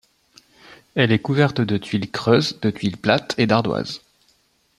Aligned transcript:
Elle 0.95 1.11
est 1.11 1.19
couverte 1.21 1.61
de 1.61 1.77
tuiles 1.77 2.09
creuses, 2.09 2.59
de 2.59 2.71
tuiles 2.71 2.97
plates 2.97 3.35
et 3.37 3.45
d'ardoises. 3.45 4.01